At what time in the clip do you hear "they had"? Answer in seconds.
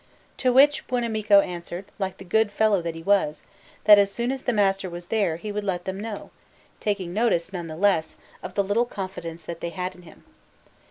9.61-9.93